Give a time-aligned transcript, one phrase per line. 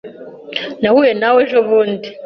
[0.81, 2.07] Nahuye nawe ejobundi.